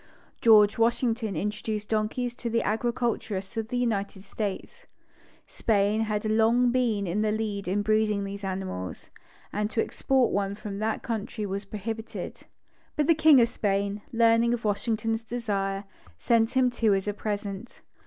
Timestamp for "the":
2.49-2.63, 3.67-3.77, 7.21-7.31, 13.05-13.13